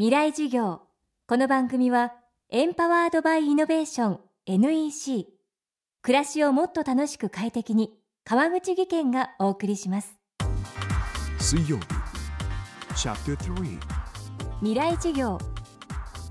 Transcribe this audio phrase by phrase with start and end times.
[0.00, 0.80] 未来授業。
[1.26, 2.14] この番組は
[2.48, 5.26] エンパワードバイイノベーション NEC
[6.00, 7.90] 暮らしをもっと楽しく快適に
[8.24, 10.18] 川口義賢がお送りします。
[11.38, 11.84] 水曜日
[12.96, 13.78] チャプター
[14.60, 15.36] 未来授業。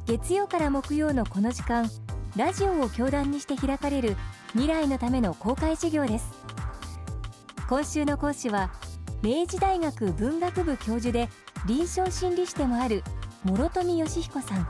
[0.08, 1.88] 月曜から木曜のこの時間
[2.36, 4.18] ラジオを教壇にして開かれる
[4.54, 6.26] 未来のための公開授業です。
[7.70, 8.72] 今週の講師は
[9.22, 11.30] 明治大学文学部教授で
[11.68, 13.04] 臨床心理士でもある
[13.46, 14.68] 諸富義彦さん。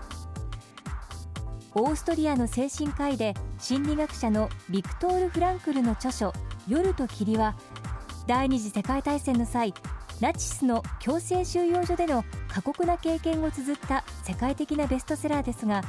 [1.75, 6.33] オーストリアの精神科医で心理学者のビクトール・フランクルの著書
[6.67, 7.55] 「夜と霧」は
[8.27, 9.73] 第二次世界大戦の際
[10.19, 15.83] ナチスの強制収容所での過酷な経験を綴った世界的なベストセラーですが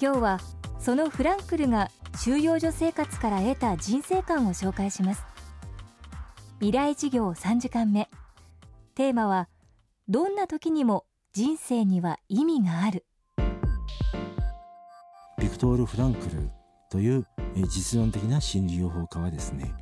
[0.00, 0.40] 今日は
[0.78, 5.24] そのフランクルが収容所生活から得た人生観を紹介します。
[6.58, 8.10] 未来授業3時間目。
[8.94, 9.48] テーマは
[10.08, 13.04] どんな時にも人生には意味がある
[15.38, 16.50] ビクトール・フランクル
[16.90, 17.26] という
[17.68, 19.72] 実論的な心理療法家はですね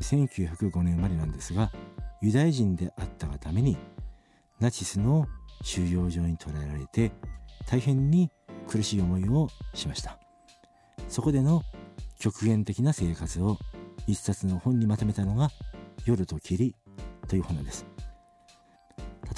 [0.00, 1.70] 1905年生まれなんですが
[2.20, 3.76] ユダヤ人であったがために
[4.58, 5.28] ナチスの
[5.62, 7.12] 収容所に捕らえられて
[7.68, 8.28] 大変に
[8.66, 10.18] 苦しい思いをしました
[11.06, 11.62] そこでの
[12.18, 13.58] 極限的な生活を
[14.08, 15.50] 一冊の本にまとめたのが
[16.04, 16.74] 「夜と霧」
[17.28, 17.86] という本なんです。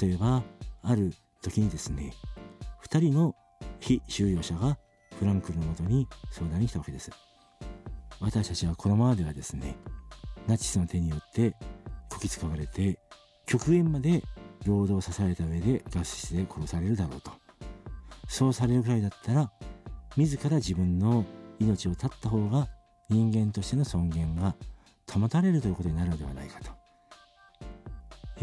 [0.01, 0.41] 例えば
[0.81, 2.13] ある時にですね
[2.89, 3.35] 2人の
[3.79, 4.77] 非収容者が
[5.19, 7.11] フランクルのもとに相談に来たわけです。
[8.19, 9.75] 私たちはこのままではですね
[10.47, 11.55] ナチスの手によって
[12.09, 12.99] こき使われて
[13.45, 14.23] 極限まで
[14.65, 17.31] 労働さされた上でガス室で殺されるだろうと。
[18.27, 19.51] そうされるくらいだったら
[20.15, 21.25] 自ら自分の
[21.59, 22.67] 命を絶った方が
[23.09, 24.55] 人間としての尊厳が
[25.11, 26.71] 保たれるということになるのではないかと。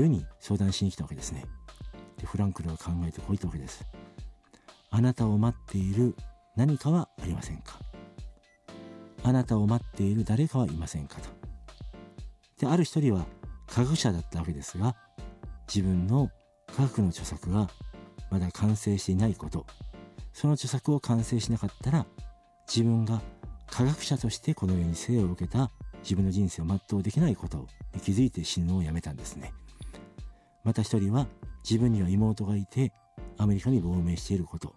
[0.00, 1.44] いうに相談しに来たわけですね。
[2.20, 3.84] でフランクルは考えてこう言ったわけです。
[4.90, 6.14] あなたを待っている
[6.56, 7.78] 何かはありませんか？
[9.22, 11.28] あなたを待っている誰かはいませんかと。
[12.58, 13.24] である一人は
[13.66, 14.96] 科学者だったわけですが
[15.72, 16.30] 自分の
[16.74, 17.68] 科学の著作が
[18.30, 19.66] まだ完成していないこと。
[20.32, 22.06] その著作を完成しなかったら
[22.68, 23.20] 自分が
[23.68, 25.70] 科学者としてこの世に生を受けた
[26.02, 29.52] 自分の人生を全うできないことに気づいて死ぬのをやめたんですね。
[30.64, 31.26] また一人は
[31.70, 32.92] 自分には妹がいて
[33.38, 34.74] アメリカに亡命していること。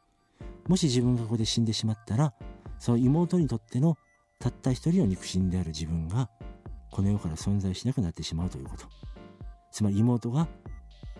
[0.68, 2.34] もし自分がここで死んでしまったら
[2.78, 3.98] その妹にとっての
[4.40, 6.30] たった一人の肉親である自分が
[6.92, 8.86] この世から存在しなくなってしまうということ。
[9.72, 10.48] つまり妹が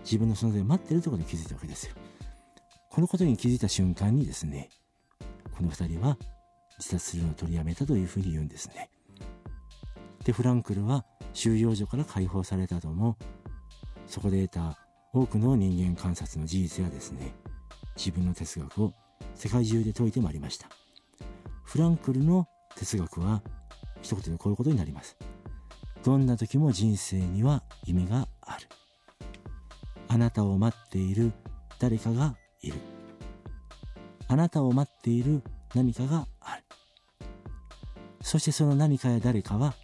[0.04, 1.96] 自分の存在を待っているということに気づいたわけですよ。
[2.92, 4.70] このことに気づいた瞬間にですね
[5.58, 6.20] この二人は
[6.78, 8.92] 自殺するのを取りやめたというふうに言うんですね。
[10.24, 11.04] でフランクルは
[11.34, 13.18] 収容所から解放された後も
[14.06, 14.83] そこで得た
[15.14, 17.34] 多くの人間観察の事実やですね
[17.96, 18.94] 自分の哲学を
[19.36, 20.68] 世界中で説いてまいりました。
[21.64, 23.42] フランクルの哲学は
[24.02, 25.18] 一言でこういうことになります。
[26.04, 28.68] どんな時も人生には意味がある。
[30.08, 31.32] あなたを待っている
[31.80, 32.76] 誰かがいる。
[34.28, 35.44] あなたを待っている
[35.76, 36.64] 何かがある。
[38.22, 39.76] そしてその何かや誰かは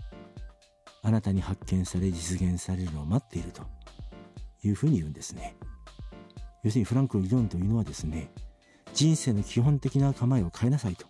[1.01, 3.63] あなたに発見され実現されるのを待っていると。
[4.63, 5.55] いうふうに言うんですね。
[6.63, 8.31] 要するにフランクの理論というのはですね
[8.93, 11.07] 人生の基本的な構えを変えなさいと。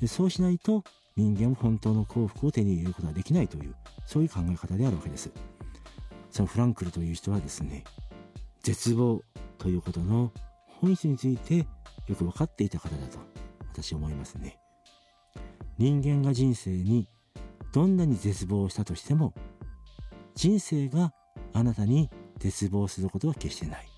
[0.00, 0.84] でそうしないと
[1.16, 3.74] 人間は本当の幸福を手に入れることはできないという
[4.06, 5.30] そういう考え方であるわけです。
[6.30, 7.84] そのフランクルという人はですね
[8.62, 9.22] 絶望
[9.58, 10.32] ということの
[10.80, 11.66] 本質について
[12.06, 13.18] よく分かっていた方だと
[13.72, 14.58] 私は思いますね。
[15.78, 17.08] 人間が人生に
[17.72, 19.32] どんなに絶望したとしても
[20.34, 21.12] 人生が
[21.52, 23.88] あなたに絶望することは決してない。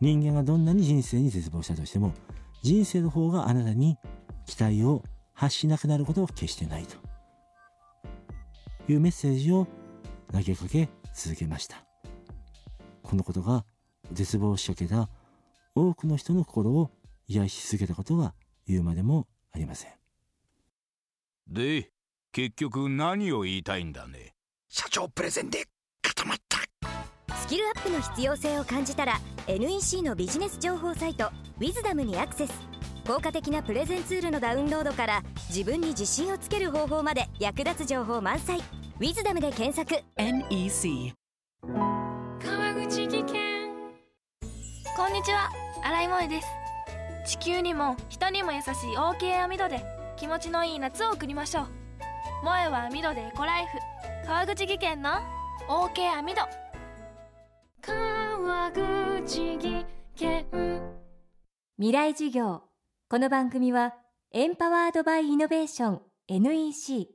[0.00, 2.12] 人間がどんなに人生に絶望したとしても
[2.62, 3.96] 人生の方があなたに
[4.44, 5.02] 期待を
[5.32, 6.96] 発しなくなることは決してないと。
[8.88, 9.66] いうメッセージを
[10.32, 11.84] 投げかけ続けました。
[13.02, 13.64] このことが
[14.12, 15.08] 絶望しかけた
[15.74, 16.90] 多くの人の心を
[17.28, 18.34] 癒し続けたことは
[18.66, 19.92] 言うまでもありません。
[21.48, 21.90] で
[22.32, 24.34] 結局何を言いたいんだね？
[24.68, 25.66] 社長プレゼンで
[27.46, 32.52] スキルアップの必要性を感じたら NEC のビジネス情報サイト「ウィズダムにアクセス。
[33.06, 38.58] 効果的なプレゼンツールのダウンロードから自分に自信をつける方法まで役立つ情報満載
[38.98, 40.02] 「ウィズダムで検索。
[40.16, 41.14] NEC
[42.44, 43.36] 川口技研。
[44.96, 45.48] こんにちは。
[45.84, 46.48] 新井萌です。
[47.26, 49.84] 地球にも人にも優しい OK 網戸で
[50.16, 51.66] 気持ちのいい夏を送りましょう。
[52.40, 53.78] 萌えは網戸でエコライフ。
[54.26, 55.12] 川口技研の
[55.68, 56.65] OK 網戸
[57.86, 59.86] 川口技
[60.16, 60.44] 研。
[61.78, 62.62] 未来授業。
[63.08, 63.94] この番組は
[64.32, 67.06] エンパワードバイイノベーション NEC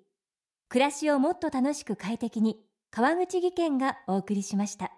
[0.69, 2.55] 暮らしをもっと楽しく快適に
[2.89, 4.93] 川口義賢がお送りしました。